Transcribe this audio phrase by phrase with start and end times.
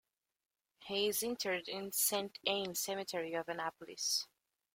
[0.79, 4.25] He is interred in Saint Anne's Cemetery of Annapolis.